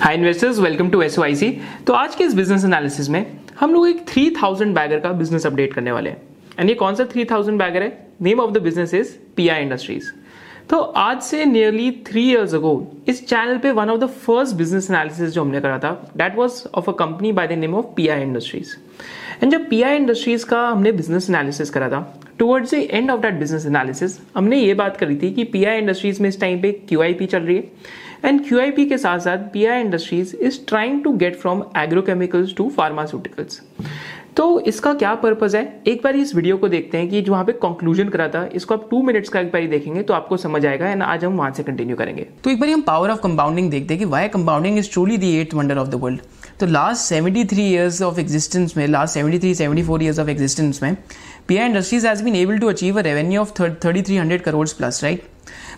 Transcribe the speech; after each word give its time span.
Hi 0.00 0.14
investors 0.14 0.58
welcome 0.58 0.90
to 0.90 1.00
S 1.02 1.16
तो 1.86 1.92
आज 1.92 2.14
के 2.14 2.24
इस 2.24 2.34
बिज़नेस 2.34 2.64
एनालिसिस 2.64 3.08
में 3.10 3.24
हम 3.60 3.72
लोग 3.74 3.88
एक 3.88 4.04
3000 4.08 4.74
बैगर 4.74 5.00
का 5.00 5.10
बिज़नेस 5.12 5.46
अपडेट 5.46 5.72
करने 5.74 5.92
वाले 5.92 6.10
हैं। 6.10 6.20
एंड 6.58 6.68
ये 6.68 6.74
कौन 6.74 6.94
सा 6.94 7.04
3000 7.06 7.58
बैगर 7.58 7.82
है? 7.82 7.88
Name 8.22 8.40
of 8.40 8.50
the 8.50 8.62
business 8.62 8.94
is 8.94 9.08
PI 9.36 9.62
Industries 9.62 10.10
तो 10.70 10.78
आज 10.78 11.20
से 11.22 11.44
नियरली 11.44 11.90
थ्री 12.08 12.28
इयर्स 12.30 12.54
अगो 12.54 12.72
इस 13.08 13.26
चैनल 13.28 13.58
पे 13.58 13.72
one 13.72 13.90
of 13.90 14.00
the 14.00 14.06
first 14.06 14.56
business 14.56 14.90
analysis 14.90 15.30
जो 15.30 15.42
हमने 15.42 15.60
करा 15.60 15.78
था 15.78 15.92
that 16.16 16.36
was 16.38 16.62
of 16.74 16.90
a 16.90 16.94
company 16.98 17.32
by 17.32 17.48
the 17.48 17.58
name 17.58 17.74
of 17.74 17.86
PI 17.96 18.22
Industries 18.22 18.76
and 19.42 19.52
जब 19.52 19.68
पीआई 19.68 19.96
इंडस्ट्रीज़ 19.96 20.46
का 20.46 20.66
हमने 20.68 20.92
बिज़नेस 20.92 21.30
एनालिसिस 21.30 21.70
करा 21.70 21.88
था 21.88 22.02
towards 22.38 22.74
the 22.74 22.86
end 22.90 23.10
of 23.10 23.20
that 23.20 23.34
business 23.34 23.66
analysis 23.66 24.18
हमने 24.36 24.60
ये 24.60 24.74
बात 24.74 24.96
करी 24.96 25.16
थी 25.16 25.32
कि 25.34 25.44
पीआई 25.52 25.78
इंडस्ट्रीज़ 25.78 26.22
में 26.22 26.28
इस 26.28 26.40
टाइम 26.40 26.60
पे 26.62 26.72
क्यू 26.88 27.26
चल 27.26 27.38
रही 27.38 27.56
है। 27.56 28.06
एंड 28.24 28.46
क्यू 28.48 28.58
के 28.80 28.98
साथ 28.98 29.18
साथ 29.20 29.38
PI 29.64 29.80
Industries 29.80 30.36
is 30.36 30.58
trying 30.68 31.02
to 31.04 31.12
get 31.16 31.36
from 31.36 31.62
agrochemicals 31.76 32.54
to 32.56 32.68
pharmaceuticals 32.76 33.60
तो 34.36 34.44
इसका 34.60 34.92
क्या 34.94 35.14
पर्पज 35.14 35.54
है? 35.56 35.62
एक 35.86 36.02
बार 36.02 36.16
इस 36.16 36.34
वीडियो 36.34 36.56
को 36.56 36.68
देखते 36.68 36.98
हैं 36.98 37.08
कि 37.08 37.20
जो 37.22 37.32
वहाँ 37.32 37.44
पे 37.44 37.52
कंक्लूजन 37.54 38.08
करा 38.08 38.26
था, 38.28 38.44
इसको 38.54 38.74
आप 38.74 38.86
टू 38.90 39.02
मिनट्स 39.02 39.28
का 39.28 39.40
एक 39.40 39.46
बार 39.52 39.66
देखेंगे 39.68 40.02
तो 40.02 40.14
आपको 40.14 40.36
समझ 40.36 40.64
आएगा 40.66 40.88
एंड 40.88 41.02
आज 41.02 41.24
हम 41.24 41.36
वहाँ 41.36 41.50
से 41.52 41.62
कंटिन्यू 41.62 41.96
करेंगे। 41.96 42.26
तो 42.44 42.50
एक 42.50 42.60
बार 42.60 42.68
हम 42.70 42.80
पावर 42.82 43.10
ऑफ़ 43.10 43.20
कंपाउंडिंग 43.22 43.70
देखते 43.70 43.94
हैं 43.94 43.98
कि 43.98 44.04
why 44.04 44.28
compounding 44.28 44.78
is 44.78 44.90
truly 44.92 45.16
the 45.18 45.34
eighth 45.36 45.54
wonder 45.54 45.78
of 45.78 45.88
the 45.88 46.00
world 46.02 46.20
तो 46.60 46.66
लास्ट 46.66 47.12
73 47.12 47.58
इयर्स 47.58 48.00
ऑफ़ 48.02 48.20
एग्जिस्टेंस 48.20 48.76
में 48.76 48.86
लास्ट 48.86 49.18
73 49.18 49.54
74 49.56 50.02
इयर्स 50.02 50.18
ऑफ़ 50.18 50.28
एग्जिस्टेंस 50.30 50.82
में 50.82 50.96
PI 51.47 51.65
industries 51.65 52.05
has 52.05 52.21
been 52.21 52.35
able 52.35 52.57
to 52.57 52.69
achieve 52.69 52.99
a 52.99 53.01
revenue 53.01 53.41
of 53.41 53.53
3300 53.61 54.41
crore 54.41 54.67
plus 54.77 55.03
right 55.03 55.29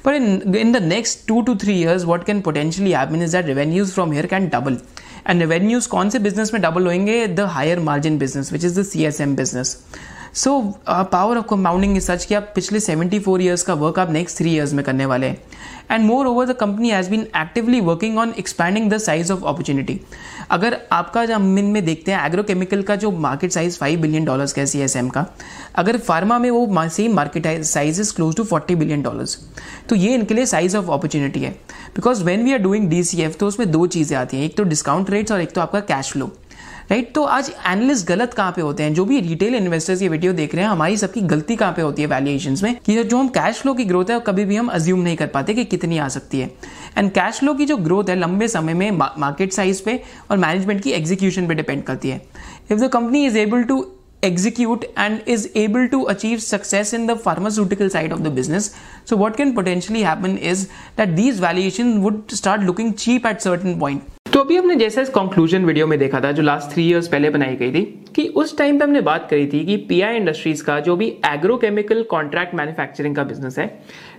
But 0.05 0.15
in, 0.15 0.55
in 0.55 0.71
the 0.71 0.79
next 0.79 1.27
two 1.27 1.43
to 1.45 1.55
three 1.55 1.75
years, 1.75 2.03
what 2.05 2.25
can 2.25 2.41
potentially 2.43 2.91
happen 2.91 3.23
is 3.23 3.31
that 3.31 3.47
revenues 3.47 3.91
from 3.93 4.11
here 4.11 4.27
can 4.34 4.49
double. 4.49 4.77
And 5.25 5.41
revenues 5.41 5.88
कौन 5.88 6.09
से 6.09 6.20
business 6.20 6.53
में 6.53 6.59
double 6.61 6.85
होंगे 6.88 7.15
the 7.35 7.47
higher 7.55 7.79
margin 7.88 8.20
business, 8.23 8.51
which 8.55 8.68
is 8.70 8.76
the 8.76 8.84
CSM 8.90 9.35
business. 9.40 9.71
So 10.34 10.60
power 10.88 11.36
of 11.36 11.46
compounding 11.46 11.96
is 11.96 12.04
such 12.04 12.24
कि 12.24 12.34
आप 12.34 12.52
पिछले 12.54 12.80
74 12.80 13.40
years 13.40 13.62
का 13.62 13.74
work 13.74 13.98
आप 13.98 14.10
next 14.12 14.37
three 14.38 14.50
years 14.50 14.72
में 14.72 14.84
करने 14.84 15.06
वाले 15.06 15.26
हैं। 15.26 15.42
And 15.90 16.04
moreover 16.26 16.46
the 16.46 16.52
company 16.56 16.90
has 16.90 17.10
been 17.10 17.20
actively 17.37 17.80
working 17.80 18.18
on 18.18 18.34
expanding 18.38 18.90
the 18.90 18.98
size 18.98 19.32
of 19.32 19.45
opportunity 19.45 20.00
अगर 20.50 20.76
आपका 20.92 21.24
जो 21.26 21.34
हम 21.34 21.59
इनमें 21.59 21.84
देखते 21.84 22.12
हैं 22.12 22.24
एग्रोकेमिकल 22.26 22.82
का 22.82 22.96
जो 22.96 23.10
market 23.10 23.52
size 23.52 23.78
five 23.78 24.00
billion 24.00 24.24
dollars 24.24 24.52
का 24.52 24.62
एस 24.62 24.96
एम 24.96 25.09
का, 25.09 25.26
अगर 25.74 25.98
फार्मा 25.98 26.38
में 26.38 26.50
वो 26.50 26.88
same 26.88 27.15
market 27.15 27.46
size 27.65 28.00
is 28.00 28.15
close 28.15 28.37
to 28.37 28.44
forty 28.44 28.74
billion 28.74 29.02
dollars 29.02 29.38
तो 29.88 29.96
ये 29.96 30.15
इनके 30.15 30.34
लिए 30.34 30.46
साइज़ 30.46 30.76
ऑफ़ 30.76 30.90
अपॉर्चुनिटी 30.90 31.40
है। 31.40 31.50
Because 31.96 32.22
when 32.24 32.44
we 32.44 32.52
are 32.52 32.59
doing 32.59 32.88
D 32.90 33.02
C 33.04 33.22
F 33.22 33.37
तो 33.38 33.46
उसमें 33.46 33.70
दो 33.70 33.87
चीज़ें 33.87 34.16
आती 34.18 34.37
हैं, 34.37 34.44
एक 34.44 34.56
तो 34.56 34.65
डिस्काउंट 34.65 35.10
रेट्स 35.10 35.32
और 35.32 35.40
एक 35.40 35.52
तो 35.52 35.60
आपका 35.60 35.80
कैश 35.90 36.12
फ्लो 36.12 36.32
राइट 36.91 37.13
तो 37.15 37.23
आज 37.23 37.51
एनालिस्ट 37.69 38.07
गलत 38.07 38.33
कहाँ 38.35 38.52
पे 38.52 38.63
होते 38.63 38.83
हैं? 38.83 38.93
जो 38.95 39.05
भी 39.05 39.19
रिटेल 39.21 39.55
इन्वेस्टर्स 39.55 40.01
ये 40.02 40.09
वीडियो 40.09 40.33
देख 40.33 40.55
रहे 40.55 40.65
हैं, 40.65 40.71
हमारी 40.71 40.96
सबकी 40.96 41.21
गलती 41.21 41.57
कहाँ 41.57 41.73
पे 41.73 41.83
होती 41.83 42.02
है 42.02 42.09
वैल्यूएशन 42.09 42.57
में? 42.63 42.74
कि 42.87 43.02
जो 43.05 43.19
हम 43.19 43.29
कैश 43.29 43.60
फ्लो 43.63 43.74
की 43.74 43.85
ग्रोथ 43.85 44.10
है 44.10 44.19
कभी 44.27 44.45
भी 44.45 44.57
हम 44.57 44.69
अज्यूम 44.69 45.01
नहीं 45.01 45.16
कर 45.16 45.27
पाते 45.27 45.55
कि 45.55 45.65
कितनी 45.65 45.99
आ 45.99 46.09
सकती 46.09 46.41
है। 46.41 46.51
एंड 46.99 47.11
कैश 47.13 47.38
फ्लो 47.41 47.55
की 47.55 47.66
जो 47.66 47.77
ग्रोथ 47.77 48.09
है, 48.09 48.16
लंबे 48.16 48.49
समय 48.49 48.74
में 48.74 48.91
मार्केट 48.91 49.52
साइज़ 49.52 49.83
पे 49.85 50.01
और 50.30 50.38
मैनेजमेंट 50.38 50.83
की 50.83 50.91
एग्जीक्यूशन 50.91 51.46
पे 51.49 51.55
डिपेंड 51.55 51.83
करती 51.85 52.11
है। 52.11 52.21
If 52.71 52.79
the 52.80 52.88
company 52.93 53.24
is 53.27 53.38
able 53.38 53.63
to 53.63 53.85
execute 54.27 54.83
and 55.02 55.29
is 55.35 55.45
able 55.61 55.87
to 55.93 56.01
achieve 56.13 56.43
success 56.46 56.93
in 56.99 57.07
the 57.11 57.16
pharmaceutical 57.23 57.95
side 57.95 58.16
of 58.18 58.27
the 58.27 58.35
business, 58.41 58.68
so 59.11 59.21
what 59.24 59.41
can 59.41 59.57
potentially 59.61 60.07
happen 60.11 60.38
is 60.52 60.68
that 61.01 61.16
these 61.16 61.43
valuations 61.49 62.07
would 62.07 62.38
start 62.45 62.71
looking 62.71 62.96
cheap 63.05 63.35
at 63.35 63.46
certain 63.51 63.79
point. 63.85 64.19
अभी 64.50 64.56
हमने 64.59 64.75
जैसा 64.76 65.00
इस 65.00 65.09
conclusion 65.09 65.65
video 65.65 65.87
में 65.87 65.98
देखा 65.98 66.20
था, 66.20 66.31
जो 66.32 66.43
last 66.43 66.70
three 66.72 66.87
years 66.88 67.09
पहले 67.09 67.28
बनाई 67.31 67.56
गई 67.56 67.72
थी, 67.72 67.82
कि 68.15 68.26
उस 68.37 68.56
टाइम 68.59 68.78
पे 68.78 68.84
हमने 68.84 69.00
बात 69.00 69.28
करी 69.31 69.47
थी 69.47 69.65
कि 69.66 69.76
पीआई 69.88 70.16
इंडस्ट्रीज़ 70.16 70.65
का 70.65 70.78
जो 70.81 70.97
भी 70.97 71.06
एग्रोकेमिकल 71.26 72.03
कॉन्ट्रैक्ट 72.11 72.55
मैन्युफैक्चरिंग 72.55 73.15
का 73.16 73.25
बिज़नेस 73.25 73.59
है 73.59 73.66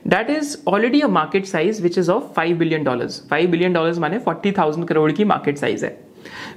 that 0.08 0.30
is 0.30 0.56
already 0.68 1.02
a 1.02 1.08
market 1.10 1.46
size 1.46 1.82
which 1.84 1.98
is 1.98 2.12
of 2.12 2.32
five 2.36 2.58
billion 2.58 2.84
dollars 2.84 3.22
five 3.30 3.50
billion 3.52 3.74
dollars 3.74 4.00
माने 4.00 4.20
फोर्टी 4.20 4.52
थाउज़ेंड 4.58 4.88
करोड़ 4.88 5.12
की 5.12 5.26
मार्केट 5.26 5.58
साइज़ 5.58 5.86
है। 5.86 5.92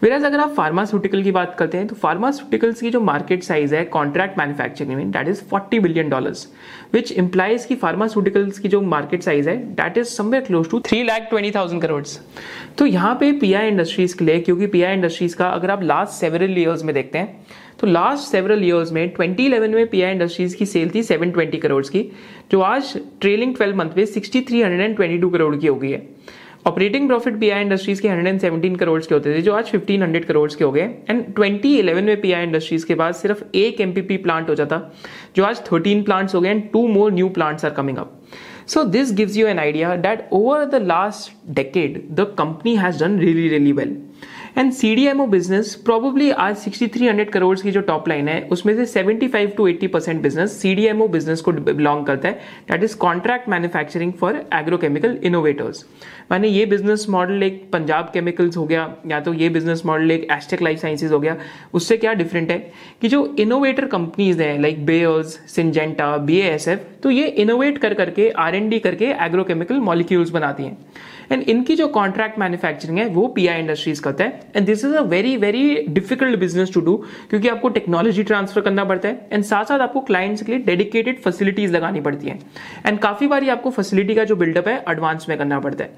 वेराज 0.02 0.24
अगर 0.24 0.40
आप 0.40 0.54
फार्मास्यूटिकल 0.54 1.22
की 1.22 1.32
बात 1.32 1.54
करते 1.58 1.78
हैं 1.78 1.86
तो 1.86 1.94
फार्मास्यूटिकल्स 1.94 2.80
की 2.80 2.90
जो 2.90 3.00
मार्केट 3.00 3.42
साइज़ 3.42 3.74
है 3.74 3.84
कॉन्ट्रैक्ट 3.96 4.38
मैन्युफैक्चरिंग 4.38 4.94
में 4.94 5.10
that 5.10 5.28
is 5.28 5.42
40 5.54 5.80
billion 5.82 6.08
dollars 6.08 6.46
which 6.92 7.12
implies 7.12 7.64
की 7.64 7.74
फार्मास्यूटिकल्स 7.76 8.58
की 8.58 8.68
जो 8.68 8.80
मार्केट 8.80 9.22
साइज़ 9.22 9.48
है 9.48 9.56
that 9.74 9.98
is 9.98 10.08
somewhere 10.08 10.44
close 10.44 10.70
to 10.70 10.80
three 10.80 11.02
lakh 11.02 11.26
twenty 11.30 11.50
thousand 11.50 11.82
crore 11.82 12.02
तो 12.78 12.86
यहाँ 12.86 13.14
पे 13.20 13.30
पीआई 13.32 13.68
इंडस्ट्रीज़ 13.68 14.16
के 14.16 14.24
लिए, 14.24 14.40
क्योंकि 14.40 14.66
पीआई 14.66 14.94
इंडस्ट्रीज़ 14.94 15.36
का 15.36 15.48
अगर 15.48 15.70
आप 15.70 15.82
लास्ट 15.82 16.12
सेवरल 16.12 16.58
ईयर्स 16.58 16.82
में 16.84 16.94
देखते 16.94 17.18
हैं 17.18 17.46
तो 17.80 17.86
लास्ट 17.86 18.30
सेवरल 18.30 18.64
ईयर्स 18.64 18.92
में 18.92 19.14
2011 19.14 19.74
में 19.74 19.86
पीआई 19.88 20.12
इंडस्ट्रीज़ 20.12 20.56
की 20.56 20.66
सेल 20.66 20.90
थी 20.94 21.02
720 21.02 21.60
करोड़ 21.60 21.84
की, 21.86 22.02
जो 22.50 22.60
आज 22.60 22.92
ट्रेलिंग 23.20 23.54
12 23.56 23.74
मंथ 23.76 23.96
में 23.96 24.04
6322 24.06 25.32
करोड़ 25.32 25.56
की 25.56 25.66
हो 25.66 25.74
गई 25.74 25.90
है। 25.90 26.02
ऑपरेटिंग 26.66 27.06
प्रॉफिट 27.08 27.38
पीआई 27.40 27.62
इंडस्ट्रीज़ 27.62 28.00
के 28.02 28.08
117 28.08 28.76
करोड़ 28.78 29.00
के 29.02 29.14
होते 29.14 29.34
थे, 29.34 29.40
जो 29.42 29.52
आज 29.54 29.70
1500 29.70 30.24
करोड़ 30.24 30.50
के 30.58 30.64
हो 30.64 30.70
गए। 30.72 30.82
एंड 31.10 31.24
2011 31.34 32.02
में 32.02 32.20
पीआई 32.20 32.42
इंडस्ट्रीज़ 32.42 32.86
के 32.86 32.94
बाद 32.94 33.14
सिर्फ़ 33.14 33.42
एक 33.54 33.80
एमपीपी 33.80 34.16
प्लांट 34.16 34.48
हो 34.48 34.54
जाता, 34.54 34.80
जो 35.36 35.44
आज 35.44 35.62
13 35.64 36.04
प्लांट्स 36.04 36.34
हो 36.34 36.40
गए 36.40 36.50
and 36.50 36.70
two 36.72 36.86
more 36.88 37.12
new 37.12 37.28
plants 37.28 37.64
are 37.64 37.70
coming 37.70 37.98
up 37.98 38.20
so 38.66 38.82
this 38.92 39.10
gives 39.16 39.34
you 39.36 39.46
an 39.46 39.58
idea 39.58 39.88
that 40.04 40.22
over 40.30 40.64
the 40.64 40.78
last 40.80 41.32
decade, 41.52 41.96
the 42.16 42.24
company 42.38 42.72
has 42.76 43.00
done 43.02 43.18
really 43.18 43.48
really 43.50 43.74
well 43.80 43.90
and 44.56 44.70
C 44.72 44.94
D 44.94 45.04
M 45.06 45.20
O 45.20 45.24
business 45.26 45.74
probably 45.74 46.30
आज 46.30 46.56
6300 46.58 47.30
करोड़ 47.32 47.58
की 47.60 47.70
जो 47.70 47.80
top 47.80 48.08
line 48.08 48.28
है, 48.28 48.40
उसमें 48.52 48.74
से 48.76 48.84
75 48.92 49.56
to 49.56 49.66
80 49.68 49.86
percent 49.92 50.20
business 50.22 50.52
C 50.60 50.74
D 50.74 50.84
M 50.86 51.00
O 51.02 51.06
business 51.08 51.40
को 51.40 51.52
belong 51.52 52.04
करता 52.06 52.28
है. 52.28 52.34
That 52.70 52.84
is 52.84 52.96
contract 52.96 53.48
manufacturing 53.48 54.12
for 54.12 54.36
agrochemical 54.54 55.18
innovators 55.24 55.84
माने 56.30 56.48
ये 56.48 56.66
बिज़नेस 56.66 57.06
मॉडल 57.10 57.42
एक 57.42 57.60
पंजाब 57.72 58.10
केमिकल्स 58.14 58.56
हो 58.56 58.64
गया, 58.66 58.88
या 59.06 59.20
तो 59.20 59.32
ये 59.34 59.48
बिज़नेस 59.48 59.82
मॉडल 59.86 60.10
एक 60.10 60.26
एस्टेक 60.32 60.62
लाइफ 60.62 60.78
साइंसेज 60.80 61.12
हो 61.12 61.18
गया, 61.20 61.36
उससे 61.74 61.96
क्या 61.96 62.12
डिफरेंट 62.12 62.50
है? 62.50 62.58
कि 63.00 63.08
जो 63.08 63.24
इनोवेटर 63.38 63.86
कंपनीज़ 63.86 64.42
हैं 64.42 64.58
लाइक 64.60 64.84
बेयर्स 64.86 65.38
सिंजेंटा 65.54 66.16
बी 66.18 66.40
तो 67.02 67.10
ये 67.10 67.26
इनोवेट 67.26 67.78
कर 67.78 67.94
करके 67.94 68.28
आर 68.38 68.54
एन 68.54 68.68
डी 68.68 68.78
करके 68.78 69.06
एग्रोकेमिकल 69.26 69.78
मॉलिक्यूल्स 69.80 70.30
बनाती 70.30 70.62
हैं. 70.62 70.76
एंड 71.32 71.42
इनकी 71.42 71.76
जो 71.76 71.88
कॉन्ट्रैक्ट 71.88 72.38
मैन्युफैक्चरिंग 72.38 72.98
है, 72.98 73.06
वो 73.06 73.26
पीआई 73.28 73.60
इंडस्ट्रीज़ 73.60 74.02
करता 74.02 74.24
है। 74.24 74.40
And 74.56 74.66
this 74.66 74.84
is 74.84 74.94
a 74.94 75.00
very 75.04 75.36
very 75.36 75.74
difficult 75.88 76.38
business 76.38 76.72
to 76.74 76.80
do 76.80 76.96
क्योंकि 77.30 77.48
आपको 77.48 77.68
टेक्नोलॉजी 77.70 78.22
ट्रांसफ़र 78.22 78.62
करना 78.62 78.84
पड़ता 78.84 79.08
है। 79.08 79.28
एंड 79.32 79.44
साथ 79.44 79.64
साथ 79.64 79.80
आपको 79.80 80.00
क्लाइंट्स 80.02 80.42
के 80.42 80.52
लिए 80.52 80.60
डेडिकेटेड 80.64 81.20
फैसिलिटीज़ 81.22 81.72
लगानी 81.72 82.00
पड़ती 82.00 82.28
है। 82.28 82.38
एंड 82.86 82.98
काफ़ी 82.98 83.26
बारी 83.26 83.48
आपको 83.48 83.70
फैसिलिटी 83.70 84.14
का 84.14 84.24
जो 84.24 84.36
बिल्डअप 84.36 84.68
है 84.68 84.76
एडवांस 84.88 85.26
में 85.28 85.36
करना 85.38 85.60
पड़ता 85.60 85.84
है। 85.84 85.90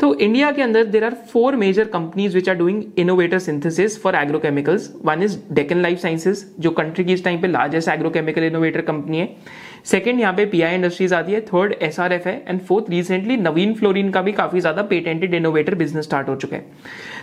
तो 0.00 0.14
इंडिया 0.16 0.50
के 0.52 0.62
अंदर 0.62 0.84
there 0.86 1.04
are 1.04 1.14
four 1.32 1.56
major 1.56 1.84
companies 1.88 2.34
which 2.34 2.48
are 2.48 2.54
doing 2.54 2.82
innovator 2.98 3.38
synthesis 3.38 4.00
for 4.02 4.14
agrochemicals 4.14 4.90
one 5.04 5.22
is 5.22 5.38
Deccan 5.52 5.82
Life 5.82 5.98
Sciences 5.98 6.44
जो 6.60 6.70
कंट्री 6.72 7.04
की 7.04 7.12
इस 7.12 7.24
टाइम 7.24 7.40
पे 7.40 7.48
लार्जेस्ट 7.48 7.88
एग्रोकेमिकल 7.88 8.44
इनोवेटर 8.44 8.80
कंपनी 8.82 9.18
है। 9.18 9.36
सेकंड 9.84 10.20
यहाँ 10.20 10.32
पे 10.34 10.44
पीआई 10.46 10.74
इंडस्ट्रीज़ 10.74 11.14
आती 11.14 11.32
है. 11.32 11.40
थर्ड 11.40 11.72
एस 11.82 11.98
आर 12.00 12.12
एफ़ 12.12 12.28
है. 12.28 12.44
And 12.48 12.60
fourth 12.60 12.90
recently 12.90 13.36
Navin 13.36 13.74
Fluorine 13.74 14.10
का 14.10 14.22
भी 14.22 14.32
काफ़ी 14.32 14.60
ज़्यादा 14.60 14.82
पेटेंटेड 14.82 15.34
इनोवेटर 15.34 15.74
बिज़नेस 15.74 16.04
स्टार्ट 16.04 16.28
हो 16.28 16.36
चुका 16.36 16.56
है. 16.56 16.64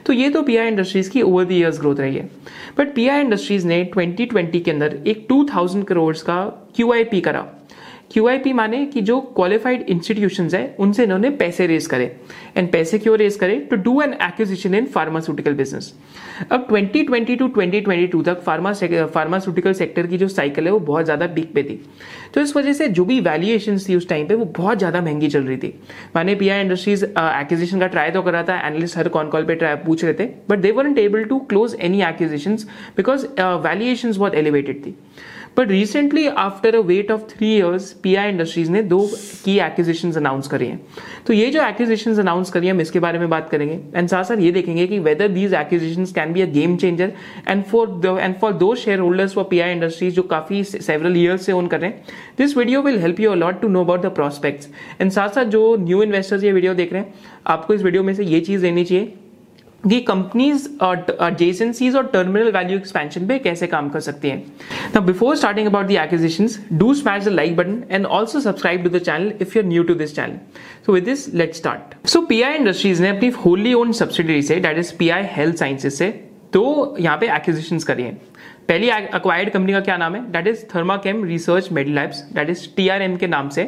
तो 0.06 0.14
ये 0.14 0.30
तो 0.30 0.42
पीआई 0.42 0.68
इंडस्ट्रीज़ 0.68 1.10
की 1.10 1.22
ओवर 1.22 1.46
द 1.46 1.52
ईयर्स 1.52 1.80
ग्रोथ 1.80 2.00
रही 2.00 2.16
है. 2.16 2.30
बट 2.78 2.94
पीआई 2.96 3.22
इंडस्ट्रीज़ 3.22 3.68
ने 3.68 3.84
2020 3.98 4.62
के 4.62 4.72
अंदर 4.72 4.98
एक 5.08 5.28
2000 5.32 5.84
करोड़ 5.84 6.16
का 6.18 6.40
QIP 6.80 7.22
करा. 7.22 7.46
क्यूआईपी 8.12 8.54
माने 8.54 8.86
कि 8.86 9.02
जो 9.02 9.20
क्वालिफाइड 9.36 9.82
इंस्टीट्यूशन 9.90 10.50
है, 10.54 10.76
उनसे 10.80 11.04
इन्होंने 11.04 11.30
पैसे 11.32 11.68
रेज 11.68 11.86
करे। 11.88 12.06
एंड 12.58 12.72
पैसे 12.72 12.98
क्यों 13.00 13.18
रेज 13.18 13.36
करे? 13.36 13.56
To 13.70 13.76
do 13.78 14.02
an 14.02 14.14
acquisition 14.14 14.76
in 14.76 14.86
pharmaceutical 14.88 15.54
business 15.54 15.94
अब 16.52 16.68
2020 16.68 17.38
टू 17.38 17.48
2022 17.50 18.24
तक 18.26 18.42
फार्मा 18.42 18.74
फार्मास्यूटिकल 18.74 19.74
सेक्टर 19.74 20.08
की 20.08 20.18
जो 20.18 20.28
साइकिल 20.28 20.66
है, 20.66 20.72
वो 20.72 20.80
बहुत 20.82 21.06
ज़्यादा 21.06 21.28
पीक 21.30 21.54
पे 21.54 21.64
थी। 21.64 21.80
तो 22.34 22.42
इस 22.42 22.56
वजह 22.56 22.74
से 22.74 22.88
जो 22.90 23.06
भी 23.06 23.20
वैल्यूएशन 23.22 23.78
थी 23.80 23.96
उस 23.96 24.08
टाइम 24.10 24.28
पे, 24.28 24.36
वो 24.36 24.46
बहुत 24.58 24.78
ज़्यादा 24.78 25.02
महँगी 25.02 25.28
चल 25.30 25.44
रही 25.44 25.58
थी। 25.58 25.74
मैंने 26.16 26.36
पी 26.36 26.50
आई 26.50 26.62
इंडस्ट्रीज़ 26.62 27.06
एक्विजिशन 27.06 27.80
का 27.80 27.88
ट्राई 27.88 28.12
तो 28.12 28.22
करा 28.22 28.44
था 28.44 28.60
एनालिस्ट 28.68 28.98
हर 28.98 29.08
कॉन 29.10 29.30
कॉल 29.30 29.44
पे 29.46 29.56
ट्राई 29.56 29.76
पूछ 29.86 30.04
रहे 30.04 30.14
थे 30.14 30.30
but 30.50 30.60
they 30.60 30.72
were 30.72 30.94
able 31.00 31.24
to 31.24 31.40
close 31.50 31.76
any 31.82 32.02
acquisition 32.04 32.56
because 32.98 33.26
valuation 33.40 34.14
बहुत 34.14 34.36
एलिवेटेड 34.36 34.86
थी। 34.86 34.96
But 35.58 35.70
recently 35.70 36.26
after 36.28 36.76
a 36.76 36.80
wait 36.82 37.12
of 37.12 37.22
three 37.30 37.48
years 37.48 37.92
PI 38.04 38.30
Industries 38.30 38.72
ने 38.72 38.82
दो 38.84 39.00
की 39.46 39.58
एक्विजिशन 39.60 40.12
अनाउंस 40.14 40.48
करी 40.48 40.68
हैं। 40.68 40.80
तो 41.28 41.34
ये 41.34 41.50
जो 41.52 41.62
एक्विजिशन 41.64 42.20
अनाउंस 42.20 42.50
करी 42.52 42.68
है, 42.68 42.74
हम 42.74 42.82
इसके 42.82 43.00
बारे 43.00 43.20
में 43.20 43.30
बात 43.30 43.50
करेंगे। 43.50 43.80
एंड 43.96 44.08
साथ 44.10 44.24
साथ 44.24 44.38
ये 44.38 44.52
देखेंगे 44.52 44.88
कि 44.88 45.00
whether 45.00 45.28
these 45.30 45.54
acquisition 45.54 46.06
can 46.16 46.34
be 46.34 46.42
a 46.42 46.46
game 46.52 46.76
changer 46.78 47.14
and 47.48 47.64
for 47.64 48.20
and 48.20 48.36
for 48.36 48.54
those 48.54 48.74
shareholders 49.00 49.34
for 49.34 49.44
PI 49.50 49.72
Industries 49.72 50.16
जो 50.16 50.24
काफ़ी 50.26 50.64
सेवरल 50.64 51.18
ईयर्स 51.18 51.46
से 51.46 51.52
ओन 51.52 51.68
कर 51.68 51.80
रहे 51.82 51.90
हैं 51.90 52.04
this 52.38 52.58
video 52.58 52.82
will 52.82 53.00
help 53.00 53.20
you 53.20 53.32
a lot 53.32 53.62
to 53.62 53.68
know 53.68 53.84
about 53.84 54.02
the 54.02 54.14
prospects 54.16 54.70
and 55.02 55.12
साथ 55.12 55.30
साथ 55.30 55.46
जो 55.58 55.76
new 55.80 56.04
investors 56.04 56.44
ये 56.44 56.52
वीडियो 56.52 56.74
देख 56.74 56.94
रहे 56.94 57.02
हैं, 57.02 57.14
आपको 57.48 57.74
इस 57.74 57.82
वीडियो 57.84 58.04
में 58.04 58.14
से 58.14 58.24
ये 58.26 58.40
चीज़ 58.42 58.64
लेनी 58.64 58.84
चाहिए। 58.86 59.14
कि 59.88 60.00
कंपनीज़ 60.02 60.68
adjacencies 60.84 61.96
और 61.96 62.08
टर्मिनल 62.08 62.52
वैल्यू 62.52 62.78
एक्सपेंशन 62.78 63.28
पे 63.28 63.38
कैसे 63.40 63.68
काम 63.68 63.90
कर 63.90 64.00
सकती 64.00 64.30
हैं? 64.30 64.44
Now 64.96 65.04
before 65.06 65.36
starting 65.36 65.68
about 65.68 65.86
the 65.86 65.92
acquisitions 65.92 66.60
do 66.74 66.94
smash 66.94 67.24
the 67.26 67.28
like 67.30 67.56
button 67.56 67.84
and 67.92 68.06
also 68.06 68.40
subscribe 68.40 68.84
to 68.84 68.90
the 68.90 69.00
channel 69.00 69.34
if 69.42 69.58
you 69.58 69.64
are 69.64 69.68
new 69.70 69.84
to 69.84 69.96
this 69.96 70.16
channel 70.16 70.38
so 70.86 70.94
with 70.94 71.04
this 71.04 71.34
let's 71.34 71.58
start 71.58 72.08
so 72.08 72.22
PI 72.26 72.56
Industries 72.56 73.02
ने 73.04 73.10
अपनी 73.10 73.30
wholly 73.46 73.74
own 73.74 73.92
subsidiary 74.02 74.42
से 74.42 74.56
that 74.60 74.78
is 74.78 74.94
PI 75.00 75.24
Health 75.32 75.56
sciences 75.58 75.94
से 75.94 76.10
तो 76.54 76.96
यहाँ 77.00 77.18
पे 77.18 77.28
acquisitions 77.36 77.84
करी 77.84 78.04
हैं। 78.04 78.16
पहली 78.68 78.90
अक्वायर्ड 78.90 79.50
कंपनी 79.50 79.74
का 79.74 79.80
क्या 79.80 79.98
नाम 79.98 80.16
है? 80.16 80.22
That 80.32 80.48
is 80.48 80.64
Thermachem 80.76 81.24
Research 81.26 81.72
Medilabs 81.72 82.22
that 82.34 82.50
is 82.50 82.68
TRM 82.76 83.16
के 83.18 83.28
नाम 83.28 83.50
से। 83.50 83.64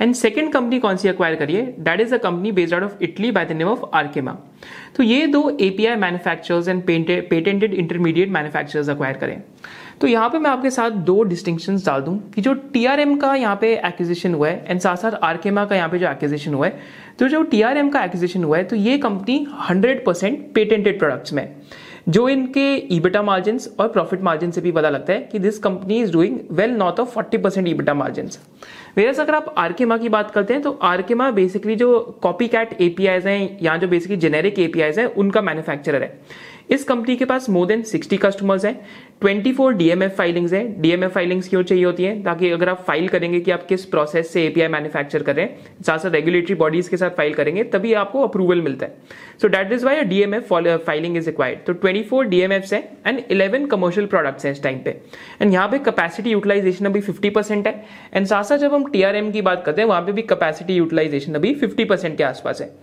एंड 0.00 0.14
सेकेंड 0.14 0.52
कंपनी 0.52 0.78
कौन 0.78 0.96
सी 0.96 1.08
अक्वायर 1.08 1.34
करी 1.36 1.54
है? 1.54 1.64
That 1.78 2.00
is 2.00 2.14
a 2.14 2.18
company 2.18 2.52
based 2.52 2.74
out 2.74 2.82
of 2.82 3.02
Italy 3.02 3.30
by 3.30 3.44
the 3.44 3.52
name 3.52 3.68
of 3.68 3.84
Archimica 3.94 4.36
तो 4.96 5.02
ये 5.02 5.26
दो 5.26 5.48
API 5.60 5.96
manufacturers 5.96 6.68
and 6.68 6.82
patented 6.82 7.74
intermediate 7.74 8.30
manufacturers 8.30 8.88
acquire 8.90 9.16
करें। 9.16 9.40
तो 10.00 10.06
यहाँ 10.06 10.28
पे 10.30 10.38
मैं 10.38 10.50
आपके 10.50 10.70
साथ 10.70 10.90
दो 11.06 11.22
डिस्टिंक्शन 11.22 11.76
डाल 11.86 12.00
दूँ 12.02 12.18
कि 12.34 12.40
जो 12.40 12.52
टीआरएम 12.72 13.16
का 13.16 13.34
यहाँ 13.34 13.56
पे 13.56 13.74
एक्विजिशन 13.86 14.34
हुआ 14.34 14.48
है 14.48 14.64
एंड 14.68 14.80
साथ 14.80 14.96
साथ 14.96 15.12
आर्केमा 15.24 15.64
का 15.64 15.76
यहाँ 15.76 15.88
पे 15.88 15.98
जो 15.98 16.08
एक्विजिशन 16.08 16.54
हुआ 16.54 16.66
है 16.66 16.80
तो 17.18 17.28
जो 17.28 17.42
टीआरएम 17.44 17.88
का 17.90 18.02
एक्विजिशन 18.04 18.44
हुआ 18.44 18.56
है 18.58 18.64
तो 18.64 18.76
ये 18.76 18.96
कंपनी 18.98 19.46
100 19.70 19.94
परसेंट 20.06 20.52
पेटेंटेड 20.54 20.98
प्रोडक्ट्स 20.98 21.32
में 21.32 21.44
जो 22.08 22.28
इनके 22.28 22.64
ईबिटा 22.94 23.22
मार्जिन 23.22 23.58
और 23.80 23.88
प्रॉफिट 23.88 24.20
मार्जिन 24.22 24.50
से 24.50 24.60
भी 24.60 24.72
पता 24.72 24.90
लगता 24.90 25.12
है 25.12 25.28
कि 25.32 25.38
this 25.38 25.58
company 25.58 26.00
is 26.02 26.12
doing 26.12 26.38
well 26.50 26.70
north 26.70 27.00
of 27.00 27.08
forty 27.08 27.38
percent 27.38 27.68
EBITDA 27.68 27.94
margin 27.94 28.30
versus 28.96 29.20
अगर 29.20 29.34
आप 29.34 29.54
आरकेमा 29.58 29.96
की 29.96 30.08
बात 30.08 30.30
करते 30.30 30.54
हैं 30.54 30.62
तो 30.62 30.70
आरकेमा 30.82 31.30
बेसिकली 31.30 31.74
जो 31.76 32.00
कॉपी 32.22 32.48
कैट 32.48 32.80
एपीआईज 32.80 33.26
हैं, 33.26 33.58
या 33.62 33.76
जो 33.76 33.88
बेसिकली 33.88 34.16
जेनेरिक 34.16 34.58
एपीआईज 34.58 34.98
हैं, 34.98 35.06
उनका 35.06 35.42
मैन्युफैक्चरर 35.42 36.02
है। 36.02 36.18
इस 36.70 36.84
कंपनी 36.84 37.16
के 37.16 37.24
पास 37.24 37.48
मोर 37.50 37.66
देन 37.66 37.82
60 37.84 38.18
कस्टमर्स 38.18 38.64
हैं 38.64 38.74
24 39.24 39.72
डीएमएफ 39.72 40.16
फाइलिंग्स 40.16 40.52
हैं। 40.52 40.80
डीएमएफ 40.82 41.12
फाइलिंग्स 41.12 41.48
क्यों 41.48 41.62
चाहिए 41.62 41.84
होती 41.84 42.04
है? 42.04 42.22
ताकि 42.22 42.50
अगर 42.50 42.68
आप 42.68 42.82
फ़ाइल 42.84 43.08
करेंगे 43.08 43.40
कि 43.40 43.50
आप 43.50 43.66
किस 43.66 43.84
प्रोसेस 43.84 44.32
से 44.32 44.44
एपीआई 44.46 44.68
मैन्युफैक्चर 44.68 45.22
कर 45.22 45.48
साथ 45.86 45.98
साथ 45.98 46.10
रेगुलेटरी 46.10 46.54
बॉडीज 46.54 46.88
के 46.88 46.96
साथ 46.96 47.10
फ़ाइल 47.10 47.34
करेंगे, 47.34 47.64
तभी 47.64 47.92
आपको 47.94 48.22
अप्रूवल 48.22 48.60
मिलता 48.62 48.86
है। 48.86 48.94
So 49.42 49.48
that 49.48 49.72
is 49.72 49.84
why 49.86 50.00
DMF 50.04 50.52
filing 50.86 51.16
is 51.16 51.26
required 51.26 51.64
तो 51.66 51.74
24 51.74 52.22
डीएमएफ 52.24 52.72
है 52.72 52.80
एंड 53.06 53.20
11 53.32 53.66
कमर्शियल 53.70 54.06
प्रोडक्ट्स 54.06 54.44
हैं 54.44 54.52
इस 54.52 54.62
टाइम 54.62 54.78
पे। 54.78 54.90
एंड 55.42 55.52
यहाँ 55.52 55.68
पे 55.68 55.78
कैपेसिटी 55.80 56.30
यूटिलाइजेशन 56.30 56.86
अभी 56.86 57.00
50 57.02 57.30
परसेंट 57.30 57.66
है। 57.66 57.84
एंड 58.14 58.26
साथ 58.26 58.42
साथ 58.42 58.58
जब 58.58 58.74
हम 58.74 58.90
टीआरएम 58.90 59.30
की 59.30 59.42
बात 59.42 59.62
करते 59.66 59.82
हैं, 59.82 59.88
वहाँ 59.88 60.02
पे 60.02 60.12
भी 60.12 60.22
कैपेसिटी 60.24 60.74
यूटिलाइजेशन 60.74 61.34
अभी 61.34 61.54
50 61.54 61.84
परसेंट 61.84 62.16
के 62.18 62.24
आसपास 62.24 62.60
है। 62.60 62.74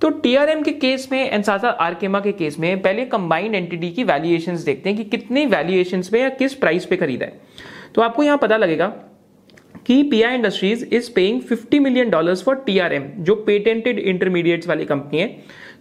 तो 0.00 0.10
टीआरएम 0.10 0.62
के 0.62 0.72
केस 0.72 1.08
में 1.12 1.30
एंड 1.30 1.44
साथ 1.44 1.58
साथ 1.58 1.80
आरकेमा 1.80 2.20
के 2.20 2.32
केस 2.32 2.58
में 2.58 2.82
पहले 2.82 3.04
कंबाइंड 3.06 3.54
एंटिटी 3.54 3.90
की 3.90 4.04
वैल्यूएशन 4.04 4.56
देखते 4.56 4.88
हैं 4.90 4.98
कि 4.98 5.04
कितने 5.10 5.46
वैल्यूएशंस 5.46 6.08
पे 6.08 6.20
या 6.20 6.28
किस 6.28 6.54
प्राइस 6.54 6.86
पे 6.86 6.96
खरीदा 6.96 7.26
है। 7.26 7.40
तो 7.94 8.02
आपको 8.02 8.22
यहाँ 8.22 8.38
पता 8.38 8.56
लगेगा 8.56 8.86
कि 9.86 10.02
PI 10.02 10.34
industries 10.34 10.84
is 10.86 11.10
paying 11.12 11.40
50 11.42 11.78
million 11.80 12.10
dollars 12.10 12.42
for 12.44 12.54
TRM 12.66 13.02
जो 13.18 13.34
पेटेंटेड 13.46 13.98
इंटरमीडिएट्स 13.98 14.68
वाली 14.68 14.84
कंपनी 14.84 15.20
है। 15.20 15.26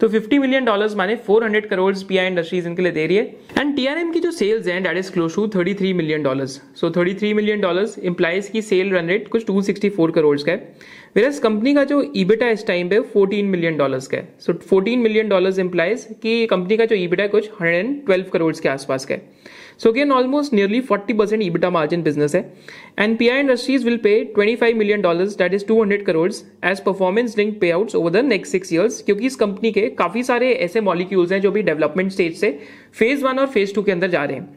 तो 0.01 0.07
50 0.09 0.39
मिलियन 0.39 0.65
डॉलर्स 0.65 0.95
माने 0.95 1.15
400 1.29 1.65
करोड़ 1.69 1.93
पीआई 2.07 2.27
इंडस्ट्रीज़ 2.27 2.67
इनके 2.67 2.81
लिए 2.81 2.91
दे 2.91 3.05
रही 3.07 3.17
है। 3.17 3.23
एंड 3.59 3.75
टीआरएम 3.75 4.11
की 4.11 4.19
जो 4.19 4.31
सेल्स 4.31 4.67
हैं 4.67 4.81
that 4.83 4.97
is 4.97 5.11
close 5.11 5.35
to 5.35 5.47
33 5.49 5.93
million 5.93 6.23
dollars 6.23 6.61
so 6.75 6.89
33 6.89 7.33
million 7.33 7.61
dollars 7.61 7.97
implies 8.01 8.49
की 8.49 8.61
सेल 8.61 8.91
रन 8.93 9.07
रेट 9.07 9.27
कुछ 9.27 9.45
264 9.45 10.11
करोड़ 10.11 10.37
का 10.39 10.51
है। 10.51 10.75
वेरस 11.15 11.39
कंपनी 11.39 11.73
का 11.73 11.83
जो 11.83 12.03
ईबिटा 12.17 12.49
इस 12.49 12.65
टाइम 12.67 12.89
पे 12.89 12.99
14 13.15 13.49
मिलियन 13.49 13.77
डॉलर्स 13.77 14.07
का 14.07 14.17
है। 14.17 14.27
सो 14.39 14.53
14 14.53 14.97
मिलियन 14.97 15.29
डॉलर्स 15.29 15.59
इंप्लाइज 15.59 16.07
कि 16.23 16.45
कंपनी 16.45 16.77
का 16.77 16.85
जो 16.85 16.95
ईबिटा 16.95 17.27
कुछ 17.27 17.49
112 17.51 18.29
करोड़ 18.33 18.55
के 18.55 18.69
आसपास 18.69 19.05
का 19.05 19.15
है। 19.15 19.21
So 19.79 19.89
again 19.89 20.11
almost 20.11 20.53
nearly 20.53 20.79
40 20.81 21.13
percent 21.17 21.43
EBITDA 21.43 21.69
margin 21.69 22.03
business 22.03 22.35
है। 22.35 22.41
And 22.99 23.17
PI 23.17 23.39
Industries 23.39 23.85
will 23.85 23.97
pay 23.97 24.13
25 24.37 24.73
million 24.75 25.01
dollars 25.01 25.37
that 25.37 25.53
is 25.53 25.65
200 25.65 26.01
crore 26.05 26.31
as 26.65 26.79
performance 26.83 27.37
link 27.37 27.59
payouts 27.71 27.95
over 27.95 28.11
the 28.11 28.25
next 28.25 28.51
six 28.51 28.73
years 28.73 29.01
क्योंकि 29.03 29.25
इस 29.25 29.35
कंपनी 29.35 29.71
के 29.71 29.82
काफ़ी 29.89 30.23
सारे 30.23 30.51
ऐसे 30.53 30.81
मॉलिक्यूल्स 30.81 31.31
हैं 31.31 31.41
जो 31.41 31.51
भी 31.51 31.61
डेवलपमेंट 31.63 32.11
स्टेज 32.11 32.35
से 32.37 32.57
फ़ेज़ 32.93 33.23
वन 33.25 33.39
और 33.39 33.47
फ़ेज़ 33.47 33.73
टू 33.75 33.83
के 33.83 33.91
अंदर 33.91 34.09
जा 34.09 34.23
रहे 34.23 34.37
हैं। 34.37 34.55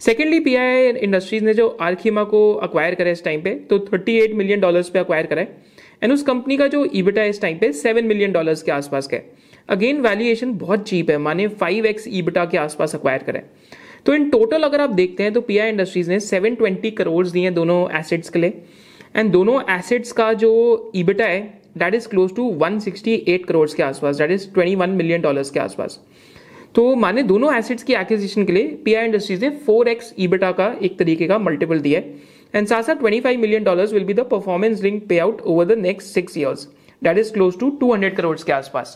सेकेंडली 0.00 0.40
पीआई 0.40 0.90
इंडस्ट्रीज़ 0.90 1.44
ने 1.44 1.54
जो 1.54 1.68
आर्खीमा 1.80 2.24
को 2.24 2.52
अक्वायर 2.54 2.94
करा 2.94 3.10
इस 3.10 3.24
टाइम 3.24 3.40
पे 3.42 3.54
तो 3.70 3.78
38 3.78 4.34
मिलियन 4.34 4.60
डॉलर्स 4.60 4.88
पे 4.88 4.98
अक्वायर 4.98 5.26
करा 5.26 5.42
है। 5.42 5.56
एंड 6.02 6.12
उस 6.12 6.22
कंपनी 6.22 6.56
का 6.56 6.66
जो 6.66 6.86
ईबिटा 6.94 7.22
इस 7.24 7.40
टाइम 7.42 7.58
पे 7.58 7.72
सेवन 7.72 8.04
मिलियन 8.04 8.32
डॉलर्स 8.32 8.62
के 8.62 8.72
आसपास 8.72 9.06
का 9.06 9.16
है। 9.16 9.30
अगेन 9.68 10.00
वैल्यूएशन 10.00 10.52
बहुत 10.54 10.88
चीप 10.88 11.10
है, 11.10 11.18
माने 11.18 11.48
फाइव 11.48 11.86
एक्स 11.86 12.04
ईबिटा 12.08 12.44
के 12.44 12.58
आसपास 12.58 12.94
अक्वायर 12.94 13.22
करें 13.22 13.42
तो 14.06 14.14
इन 14.14 14.28
टोटल 14.30 14.62
अगर 14.62 14.80
आप 14.80 14.90
देखते 14.90 15.22
हैं 15.22 15.32
तो 15.32 15.40
पीआई 15.40 15.68
इंडस्ट्रीज़ 15.68 16.10
ने 16.10 16.20
सेवन 16.20 16.54
ट्वेंटी 16.54 16.90
करोड़ 16.90 17.26
दिए 17.26 17.42
हैं 17.42 17.54
दोनों 17.54 17.98
एसेट्स 17.98 18.30
के 18.30 18.38
लिए। 18.38 18.62
एंड 19.16 19.30
दोनों 19.32 19.60
एसेट्स 19.70 20.12
का 20.12 20.32
जो 20.34 20.50
ईबिटा 20.96 21.24
है 21.24 21.57
that 21.78 21.94
is 21.94 22.08
close 22.08 22.34
to 22.36 22.48
one 22.60 22.78
sixty 22.80 23.14
eight 23.28 23.46
crore 23.46 23.68
के 23.70 23.82
आसपास 23.82 24.16
that 24.16 24.30
is 24.30 24.48
twenty 24.54 24.74
one 24.76 24.90
million 25.00 25.20
dollars 25.20 25.50
के 25.50 25.60
आसपास 25.60 25.98
तो 26.74 26.94
माने 26.96 27.22
दोनों 27.24 27.54
एसेट्स 27.54 27.82
की 27.82 27.92
एक्विजिशन 27.94 28.44
के 28.44 28.52
लिए 28.52 28.66
पीआई 28.84 29.04
इंडस्ट्रीज़ 29.04 29.44
ने 29.44 29.50
फोर 29.66 29.88
एक्स 29.88 30.14
ईबिटा 30.18 30.52
का 30.52 30.74
एक 30.82 30.98
तरीके 30.98 31.26
का 31.28 31.38
मल्टीपल 31.38 31.80
दिया 31.80 32.00
है 32.00 32.36
And 32.54 32.66
Sasa 32.66 32.96
25 32.96 33.38
million 33.38 33.62
dollars 33.62 33.92
will 33.92 34.04
be 34.04 34.14
the 34.14 34.24
performance 34.24 34.80
linked 34.80 35.06
payout 35.08 35.40
over 35.42 35.64
the 35.66 35.76
next 35.76 36.12
six 36.12 36.34
years. 36.34 36.68
That 37.02 37.18
is 37.18 37.30
close 37.30 37.56
to 37.56 37.78
200 37.78 38.14
crores 38.16 38.44
के 38.44 38.52
आसपास. 38.52 38.94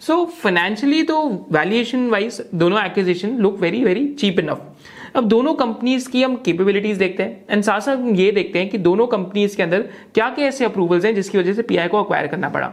सो 0.00 0.24
फाइनेंशियली 0.42 1.02
तो 1.02 1.18
वैल्यूएशन 1.52 2.08
वाइज 2.10 2.40
दोनों 2.54 2.80
acquisition 2.84 3.36
look 3.38 3.58
very 3.58 3.82
very 3.84 4.06
cheap 4.20 4.38
enough 4.38 4.62
अब 5.14 5.24
दोनों 5.28 5.52
कंपनीज़ 5.54 6.08
की 6.10 6.22
हम 6.22 6.36
कैपेबिलिटीज 6.44 6.98
देखते 6.98 7.22
हैं 7.22 7.44
एंड 7.50 7.62
साथ 7.62 7.80
साथ 7.80 8.06
ये 8.16 8.30
देखते 8.32 8.58
हैं 8.58 8.68
कि 8.68 8.78
दोनों 8.78 9.06
कंपनीज़ 9.06 9.56
के 9.56 9.62
अंदर 9.62 9.82
क्या 10.14 10.28
क्या 10.30 10.46
ऐसे 10.46 10.64
अप्रूवल्स 10.64 11.04
हैं 11.04 11.14
जिसकी 11.14 11.38
वजह 11.38 11.52
से 11.52 11.62
पीआई 11.62 11.88
को 11.88 12.02
अक्वायर 12.02 12.26
करना 12.26 12.48
पड़ा। 12.48 12.66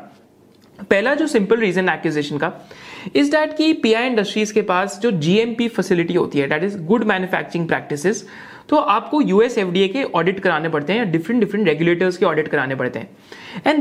पहला 0.79 1.13
जो 1.15 1.25
सिंपल 1.27 1.59
रीजन 1.59 1.89
एक्विजिशन 1.89 2.37
का 2.37 2.51
इज़ 3.15 3.31
दैट 3.31 3.55
कि 3.57 3.71
पीआई 3.83 4.07
इंडस्ट्रीज़ 4.07 4.53
के 4.53 4.61
पास 4.61 4.99
जो 5.03 5.11
जीएमपी 5.13 5.67
फैसिलिटी 5.67 6.13
होती 6.13 6.39
है 6.39 6.47
that 6.49 6.63
is 6.63 6.77
good 6.83 7.03
manufacturing 7.03 7.67
practices 7.67 8.25
तो 8.69 8.77
आपको 8.93 9.21
यूएस 9.21 9.57
एफडीए 9.57 9.87
के 9.87 10.03
ऑडिट 10.15 10.39
कराने 10.39 10.69
पड़ते 10.69 10.93
हैं 10.93 10.99
या 10.99 11.05
डिफरेंट 11.11 11.39
डिफरेंट 11.41 11.67
रेगुलेटर्स 11.67 12.17
के 12.17 12.25
ऑडिट 12.25 12.47
कराने 12.47 12.75
पड़ते 12.75 12.99
हैं। 12.99 13.09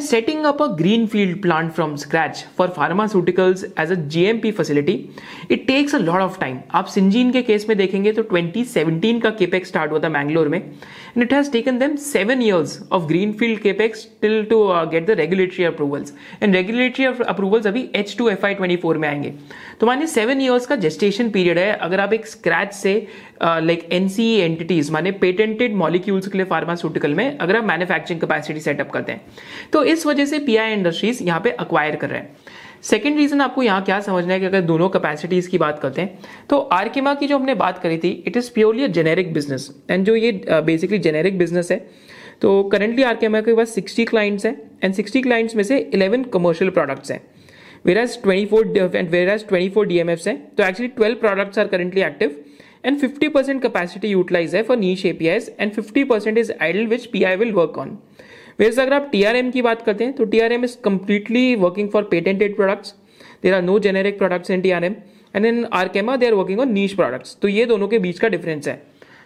Setting 0.00 0.44
up 0.46 0.62
a 0.62 0.66
green 0.76 1.06
field 1.06 1.40
plant 1.42 1.72
from 1.72 1.94
scratch 1.96 2.44
for 2.58 2.68
pharmaceuticals 2.76 3.64
as 3.80 3.90
a 3.92 3.94
GMP 3.94 4.50
facility 4.50 4.92
it 5.50 5.66
takes 5.66 5.94
a 5.94 5.98
lot 5.98 6.20
of 6.20 6.38
time 6.40 6.58
आप 6.74 6.86
सिंजीन 6.86 7.30
के 7.32 7.42
केस 7.42 7.68
में 7.68 7.76
देखेंगे 7.78 8.12
तो 8.12 8.22
2017 8.32 9.20
का 9.22 9.30
केपेक 9.38 9.66
स्टार्ट 9.66 9.92
हुआ 9.92 10.00
था 10.04 10.08
मैंगलोर 10.08 10.48
में 10.48 10.58
and 10.58 11.22
it 11.22 11.32
has 11.32 11.50
taken 11.52 11.78
them 11.78 11.96
seven 11.96 12.42
years 12.42 12.78
of 12.92 13.06
green 13.06 13.32
field 13.32 13.60
capex 13.62 14.06
till 14.22 14.42
to 14.50 14.64
get 14.90 15.06
the 15.06 15.18
regulatory 15.20 15.64
approvals 15.64 16.12
and 16.42 16.54
regulatory 16.56 17.04
approvals 17.04 17.66
अभी 17.66 17.88
H 17.96 18.14
two 18.18 18.28
F 18.28 18.46
I 18.46 18.54
twenty 18.54 18.76
four 18.76 18.98
में 18.98 19.08
आएँगे. 19.08 19.32
तो 19.80 19.86
मानिए 19.86 20.06
सेवन 20.06 20.40
ईयर्स 20.40 20.66
का 20.66 20.76
जेस्टेशन 20.76 21.30
पीरियड 21.30 21.58
है। 21.58 21.72
अगर 21.72 22.00
आप 22.00 22.12
एक 22.12 22.26
स्क्रैच 22.26 22.72
से 22.74 22.94
लाइक 23.42 23.88
एनसीई 23.92 24.38
एंटिटीज 24.40 24.90
माने 24.90 25.10
पेटेंटेड 25.20 25.74
मॉलिक्यूल्स 25.76 26.28
के 26.28 26.38
लिए 26.38 26.46
फार्मास्यूटिकल 26.46 27.14
में, 27.14 27.38
अगर 27.38 27.56
आप 27.56 27.64
मैन्युफैक्चरिंग 27.64 28.20
कैपेसिटी 28.20 28.60
सेटअप 28.60 28.90
करते 28.90 29.12
हैं 29.12 29.20
तो 29.72 29.82
इस 29.84 30.06
वजह 30.06 30.24
से 30.24 30.38
पीआई 30.38 30.72
इंडस्ट्रीज़ 30.72 31.22
यहाँ 31.24 31.40
पे 31.40 31.50
अक्वायर 31.50 31.96
कर 31.96 32.10
रहे 32.10 32.20
हैं। 32.20 32.36
सेकेंड 32.82 33.16
रीजन 33.16 33.40
आपको 33.40 33.62
यहाँ 33.62 33.82
क्या 33.84 34.00
समझना 34.00 34.32
है 34.32 34.40
कि 34.40 34.46
अगर 34.46 34.60
दोनों 34.62 34.88
कैपेसिटीज 34.88 35.46
की 35.46 35.58
बात 35.58 35.78
करते 35.82 36.00
हैं 36.02 36.18
तो 36.50 36.58
आर्किमा 36.72 37.14
की 37.14 37.26
जो 37.26 37.38
हमने 37.38 37.54
बात 37.62 37.78
करी 37.82 37.98
थी 37.98 38.10
it 38.26 38.36
is 38.36 38.50
purely 38.54 38.84
a 38.84 38.86
generic 38.98 39.32
business 39.32 39.70
and 39.90 40.04
जो 40.06 40.14
ये 40.16 40.32
बेसिकली 40.50 40.98
जेनेरिक 41.06 41.38
बिज़नेस 41.38 41.70
है 41.72 41.78
तो 42.42 42.62
करंटली 42.72 43.02
आर्किमा 43.02 43.40
के 43.40 43.54
पास 43.54 43.74
60 43.78 44.08
क्लाइंट्स 44.08 44.46
हैं 44.46 44.56
एंड 44.84 44.94
60 44.94 45.22
क्लाइंट्स 45.22 45.56
में 45.56 45.62
से 45.62 45.80
11 45.94 46.28
कमर्शियल 46.32 46.70
प्रोडक्ट्स 46.70 47.10
हैं। 47.10 47.20
Whereas 47.86 48.14
24 48.22 48.94
and 49.00 49.12
whereas 49.14 49.42
24 49.48 49.84
DMFs 49.90 50.26
हैं 50.26 50.36
तो 50.54 50.62
actually 50.62 50.88
12 50.94 51.18
products 51.24 51.60
are 51.62 51.66
currently 51.74 52.02
active, 52.06 52.32
and 52.84 53.00
50% 53.02 53.62
capacity 53.64 54.10
utilized 54.14 54.54
है 54.54 54.64
for 54.66 54.76
niche 54.80 55.04
APIs 55.10 55.46
and 55.58 55.76
50% 55.76 56.40
is 56.42 56.50
idle, 56.68 56.88
which 56.92 57.06
PI 57.12 57.36
will 57.42 57.54
work 57.58 57.78
on. 57.84 57.94
Whereas 58.58 58.78
अगर 58.78 58.92
आप 58.92 59.10
TRM 59.10 59.50
की 59.52 59.62
बात 59.62 59.82
करते 59.82 60.04
हैं 60.04 60.12
तो 60.12 60.24
TRM 60.30 60.64
is 60.66 60.72
completely 60.86 61.42
working 61.56 61.90
for 61.90 62.00
patented 62.12 62.56
products. 62.56 62.94
There 63.42 63.54
are 63.58 63.62
no 63.62 63.76
generic 63.84 64.16
products 64.18 64.50
in 64.50 64.62
TRM 64.62 64.96
and 65.34 65.46
in 65.46 65.64
Arkema, 65.80 66.16
they 66.18 66.30
are 66.30 66.38
working 66.38 66.62
on 66.64 66.72
niche 66.76 66.96
products. 67.00 67.36
तो 67.42 67.48
ये 67.48 67.66
दोनों 67.66 67.88
के 67.88 67.98
बीच 67.98 68.18
का 68.18 68.28
डिफरेंस 68.28 68.68
है 68.68 68.82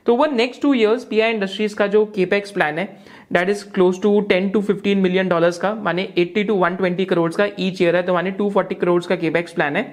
तो 0.06 0.14
one 0.16 0.34
next 0.36 0.62
two 0.62 0.72
years 0.74 1.04
PI 1.04 1.32
Industries 1.32 1.74
का 1.76 1.86
जो 1.86 2.04
केपेक्स 2.14 2.50
प्लान 2.50 2.78
है 2.78 2.84
that 3.32 3.48
is 3.48 3.64
close 3.74 4.00
to 4.02 4.10
10 4.32 4.52
to 4.52 4.62
15 4.62 4.96
million 4.96 5.28
dollars 5.28 5.58
का, 5.58 5.74
माने 5.74 6.06
80 6.18 6.46
टू 6.46 6.56
120 6.58 7.04
करोड़ 7.10 7.32
का 7.34 7.46
ईच 7.58 7.80
ईयर 7.82 7.96
है 7.96 8.02
तो 8.02 8.14
माने 8.14 8.32
240 8.40 8.74
करोड़ 8.80 9.02
का 9.04 9.16
केपेक्स 9.16 9.52
प्लान 9.52 9.76
है 9.76 9.84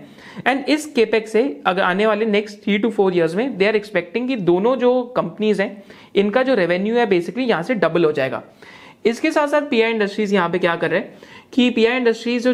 एंड 0.47 0.69
इस 0.69 0.85
केपेक्स 0.95 1.31
से, 1.31 1.43
अगर 1.65 1.81
आने 1.81 2.05
वाले 2.07 2.25
next 2.25 2.63
three 2.63 2.77
to 2.77 2.89
four 2.89 3.17
years 3.17 3.35
में 3.35 3.57
दे 3.57 3.67
आर 3.67 3.75
एक्सपेक्टिंग 3.75 4.27
कि 4.27 4.35
दोनों 4.51 4.75
जो 4.77 4.91
कंपनीज़ 5.17 5.61
हैं, 5.61 5.71
इनका 6.15 6.43
जो 6.43 6.55
रेवेन्यू 6.55 6.95
है 6.95 7.05
बेसिकली 7.09 7.45
यहाँ 7.45 7.63
से 7.63 7.75
डबल 7.75 8.05
हो 8.05 8.11
जाएगा 8.11 8.43
इसके 9.05 9.31
साथ 9.31 9.47
साथ 9.47 9.69
पीआई 9.69 9.91
इंडस्ट्रीज़ 9.91 10.33
यहाँ 10.33 10.49
पे 10.49 10.59
क्या 10.59 10.75
कर 10.75 10.89
रहे 10.91 10.99
हैं 10.99 11.17
कि 11.53 11.69
पीआई 11.69 11.97
इंडस्ट्रीज़ 11.97 12.47
जो 12.47 12.53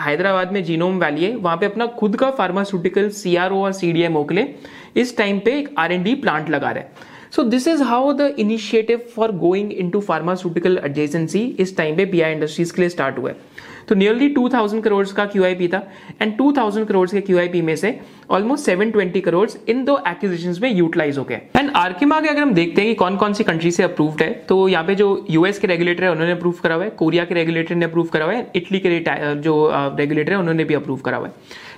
हैदराबाद 0.00 0.52
में 0.52 0.62
जीनोम 0.64 0.98
वैली 0.98 1.24
है, 1.24 1.34
वहाँ 1.36 1.56
पे 1.56 1.66
अपना 1.66 1.86
खुद 1.98 2.16
का 2.16 2.30
फार्मास्यूटिकल 2.30 3.08
सीआरओ 3.10 3.62
और 3.64 3.72
सीडीएमओ 3.72 4.24
के 4.24 4.34
लिए 4.34 4.54
इस 4.96 5.16
टाइम 5.16 5.38
पे 5.44 5.58
एक 5.58 5.74
आर 5.78 5.92
एन 5.92 6.02
डी 6.02 6.14
प्लांट 6.16 6.50
लगा 6.50 6.70
रहे 6.70 6.82
हैं। 6.82 7.08
So 7.30 7.42
this 7.44 7.66
is 7.68 7.82
how 7.82 8.12
the 8.12 8.34
initiative 8.38 9.02
for 9.16 9.32
going 9.38 9.72
into 9.90 10.00
pharmaceutical 10.00 10.80
adjacency 10.84 11.44
इस 11.60 11.76
टाइम 11.76 11.96
पे 11.96 12.06
पीआई 12.06 12.32
इंडस्ट्रीज़ 12.32 12.72
के 12.74 12.82
लिए 12.82 12.88
स्टार्ट 12.88 13.18
हुआ 13.18 13.30
है। 13.30 13.36
तो 13.90 13.94
नियरली 13.94 14.28
2000 14.34 14.80
करोड़ 14.80 15.06
का 15.06 15.24
क्यूआईपी 15.26 15.66
था 15.68 15.78
एंड 16.22 16.36
2000 16.36 16.84
करोड़ 16.88 17.08
के 17.10 17.20
क्यू 17.20 17.62
में 17.64 17.74
से 17.76 17.98
ऑलमोस्ट 18.30 18.68
720 18.68 19.20
करोड़ 19.20 19.48
इन 19.68 19.82
दो 19.84 19.98
एक्विजिशन 20.08 20.54
में 20.62 20.70
यूटिलाइज 20.70 21.18
हो 21.18 21.24
गए 21.24 21.40
एंड 21.56 21.70
आर्किमा 21.76 22.20
के 22.20 22.28
अगर 22.28 22.42
हम 22.42 22.52
देखते 22.54 22.80
हैं 22.80 22.90
कि 22.90 22.94
कौन 22.94 23.16
कौन 23.16 23.32
सी 23.34 23.44
कंट्री 23.44 23.70
से 23.70 23.82
अप्रूव्ड 23.82 24.22
है 24.22 24.32
तो 24.48 24.68
यहाँ 24.68 24.84
पे 24.84 24.94
जो 24.94 25.08
यूएस 25.30 25.58
के 25.58 25.66
रेगुलेटर 25.66 26.04
है, 26.04 26.10
उन्होंने 26.10 26.32
अप्रूव 26.32 26.54
करा 26.62 26.74
हुआ 26.74 26.84
है 26.84 26.90
कोरिया 26.98 27.24
के 27.24 27.34
रेगुलेटर 27.34 27.74
ने 27.74 27.84
अप्रूव 27.84 28.06
करा 28.12 28.24
हुआ 28.24 28.34
है 28.34 28.50
इटली 28.56 28.78
के 28.86 28.98
जो 29.36 29.70
रेगुलेटर 29.72 30.32
है, 30.32 30.38
उन्होंने 30.38 30.64
भी 30.64 30.74
अप्रूव 30.74 31.00
करा 31.00 31.16
हुआ 31.16 31.26
है। 31.26 31.32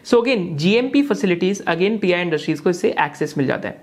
So 0.04 0.21
again 0.21 0.57
GMP 0.57 1.02
facilities 1.02 1.62
again 1.69 1.99
PI 1.99 2.23
Industries 2.23 2.62
को 2.62 2.71
इससे 2.71 2.95
एक्सेस 3.00 3.35
मिल 3.38 3.47
जाता 3.47 3.69
है। 3.69 3.81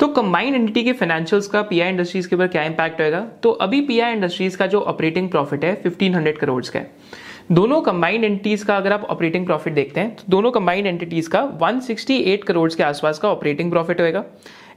तो 0.00 0.06
कंबाइंड 0.12 0.54
एंटिटी 0.54 0.82
के 0.84 0.92
फाइनेंशियल्स 0.92 1.46
का 1.48 1.62
पीआई 1.64 1.88
इंडस्ट्रीज़ 1.90 2.28
के 2.28 2.36
ऊपर 2.36 2.46
क्या 2.46 2.62
इंपैक्ट 2.64 3.00
होगा 3.00 3.20
तो 3.42 3.50
अभी 3.66 3.80
पीआई 3.82 4.12
इंडस्ट्रीज़ 4.12 4.56
का 4.56 4.66
जो 4.66 4.80
ऑपरेटिंग 4.82 5.28
प्रॉफिट 5.30 5.64
है 5.64 5.74
1500 5.82 6.38
करोड़ 6.38 6.64
का 6.64 6.78
है। 6.78 7.22
दोनों 7.52 7.80
कंबाइंड 7.82 8.24
एंटिटीज 8.24 8.62
का 8.62 8.76
अगर 8.76 8.92
आप 8.92 9.02
ऑपरेटिंग 9.04 9.46
प्रॉफिट 9.46 9.72
देखते 9.74 10.00
हैं 10.00 10.14
तो 10.16 10.22
दोनों 10.28 10.50
कंबाइंड 10.50 10.86
एंटिटीज 10.86 11.26
का 11.26 11.42
168 11.58 12.44
करोड़ 12.44 12.70
के 12.74 12.82
आसपास 12.82 13.18
का 13.18 13.28
ऑपरेटिंग 13.28 13.70
प्रॉफिट 13.70 14.00
होएगा 14.00 14.24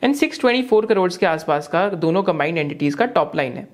एंड 0.04 0.16
624 0.16 0.88
करोड़ 0.90 1.12
के 1.14 1.26
आसपास 1.26 1.68
का 1.68 1.88
दोनों 1.90 2.24
कंबाइंड 2.24 2.58
एंटिटीज 2.58 2.96
का 2.96 3.06
टॉप 3.06 3.36
लाइन 3.36 3.54
है 3.54 3.68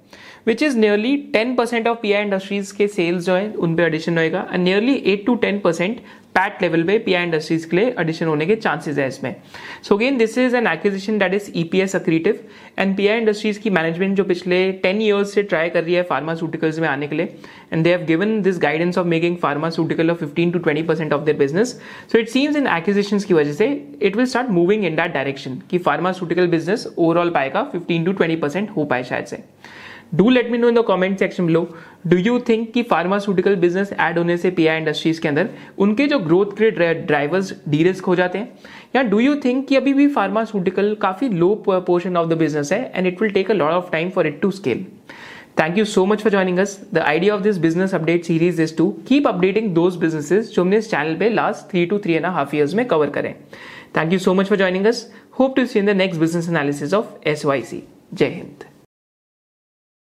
which 0.48 0.64
is 0.64 0.78
nearly 0.78 1.16
10 1.36 1.58
percent 1.58 1.88
of 1.88 1.98
PI 2.02 2.22
Industries 2.22 2.76
के 2.78 2.88
सेल्स 2.88 3.26
जो 3.26 3.36
है, 3.36 3.50
उन 3.50 3.76
पे 3.76 3.84
एडिशन 3.84 4.18
होएगा 4.18 4.48
and 4.54 4.64
nearly 4.64 5.02
8 5.08 5.26
to 5.26 5.36
10 5.44 5.60
percent 5.64 6.02
PAT 6.36 6.62
level 6.62 6.84
पे 6.84 6.98
पीआई 7.00 7.24
इंडस्ट्रीज़ 7.24 7.68
के 7.70 7.78
लिए 7.78 7.94
एडिशन 8.00 8.25
होने 8.25 8.46
के 8.46 8.56
चांसेस 8.56 8.98
है 8.98 9.08
इसमें। 9.08 9.36
So 9.84 9.96
again 9.96 10.18
this 10.18 10.38
is 10.38 10.56
an 10.56 10.68
acquisition 10.68 11.18
that 11.20 11.34
is 11.34 11.52
EPS 11.56 11.96
accretive 11.96 12.40
and 12.80 12.96
PI 12.98 13.18
Industries 13.18 13.60
की 13.60 13.70
मैनेजमेंट 13.70 14.16
जो 14.18 14.24
पिछले 14.24 14.72
टेन 14.84 15.02
ईयर्स 15.02 15.34
से 15.34 15.44
ट्राई 15.44 15.70
कर 15.70 15.84
रही 15.84 15.94
है 15.94 16.04
फार्मास्यूटिकल्स 16.04 16.80
में 16.80 16.88
आने 16.88 17.08
के 17.08 17.16
लिए 17.16 17.36
and 17.74 17.84
they 17.84 17.90
have 17.90 18.06
given 18.06 18.42
this 18.42 18.60
guidance 18.62 18.98
of 18.98 19.08
making 19.08 19.38
pharmaceutical 19.38 20.12
of 20.12 20.18
fifteen 20.18 20.52
to 20.52 20.60
twenty 20.60 20.84
percent 20.84 21.13
of 21.13 21.22
their 21.22 21.38
business 21.38 21.80
so 22.12 22.20
it 22.20 22.30
seems 22.30 22.56
in 22.58 22.68
acquisition 22.68 23.20
की 23.20 23.34
वजह 23.34 23.54
से 23.54 23.68
it 24.02 24.16
will 24.16 24.25
start 24.25 24.50
moving 24.52 24.86
in 24.86 24.96
that 24.96 25.13
direction 25.13 25.62
कि 25.72 25.78
फार्मास्यूटिकल 25.80 26.48
बिज़नेस 26.48 26.88
ओवरऑल 26.98 27.30
पाएगा 27.30 27.63
fifteen 27.72 28.06
to 28.06 28.12
twenty 28.13 28.36
percent 28.38 28.70
हो 28.78 28.86
पाए 28.86 29.04
शायद 29.04 29.25
से। 29.25 29.44
Do 30.16 30.30
let 30.30 30.50
me 30.52 30.58
know 30.58 30.68
in 30.70 30.75
the 30.75 30.84
comment 30.88 31.18
section 31.20 31.46
below 31.48 31.62
do 32.08 32.18
you 32.18 32.40
think 32.40 32.72
कि 32.74 32.84
फार्मास्यूटिकल 32.84 33.56
बिज़नेस 33.56 33.92
ऐड 33.94 34.18
होने 34.18 34.38
से 34.38 34.52
पीआई 34.52 34.78
इंडस्ट्रीज़ 34.78 35.22
के 35.22 35.28
अंदर 35.28 35.50
उनके 35.78 36.08
जो 36.08 36.20
ग्रोथ 36.20 36.52
के 36.58 36.72
ड्राइवर्स 36.72 37.54
डी 37.70 37.84
रिस्क 37.84 38.06
हो 38.06 38.16
जाते 38.16 38.38
हैं? 38.38 38.50
या 38.96 39.04
डू 39.04 39.20
यू 39.20 39.36
थिंक 39.36 39.68
कि 39.68 39.76
अभी 39.76 39.94
भी 39.94 40.08
फार्मास्यूटिकल 40.08 40.96
काफ़ी 41.02 41.30
low 41.30 41.54
portion 41.68 42.18
of 42.18 42.30
the 42.30 42.38
business 42.38 42.72
है 42.74 42.92
and 42.96 43.08
it 43.08 43.22
will 43.22 43.32
take 43.32 43.52
a 43.52 43.54
lot 43.54 43.72
of 43.72 43.92
time 43.92 44.10
for 44.10 44.28
it 44.28 44.42
to 44.42 44.52
scale 44.52 44.86
Thank 45.58 45.76
you 45.78 45.84
so 45.86 46.04
much 46.06 46.22
for 46.26 46.30
joining 46.32 46.60
us. 46.62 46.72
The 46.98 47.02
idea 47.10 47.34
of 47.34 47.44
this 47.44 47.58
business 47.66 47.92
update 47.94 48.26
series 48.26 48.62
is 48.64 48.72
to 48.80 48.88
keep 49.10 49.28
updating 49.32 49.68
those 49.76 50.00
businesses 50.06 50.50
जो 50.54 50.62
हमने 50.62 50.78
इस 50.78 50.90
channel 50.92 51.16
पे 51.16 51.30
last 51.30 51.70
three 51.72 51.86
to 51.86 52.00
three 52.00 52.14
and 52.14 52.26
half 52.26 52.56
years 52.56 52.74
में 52.74 52.86
cover 52.88 53.10
करें. 53.10 53.34
Thank 53.98 54.14
you 54.14 54.20
so 54.20 54.34
much 54.34 54.48
for 54.50 54.58
joining 54.58 54.86
us 54.86 55.08
hope 55.40 55.56
to 55.56 55.66
see 55.66 55.80
in 55.80 55.86
the 55.86 55.98
next 55.98 56.20
business 56.22 56.50
analysis 56.50 56.94
of 56.94 57.30
S 57.30 57.46
Y 57.46 57.62
C 57.62 57.84
Jai 58.14 58.26
Hind 58.26 58.73